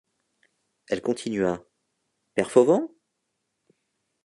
[0.89, 1.63] Elle continua:—
[2.33, 2.89] Père Fauvent?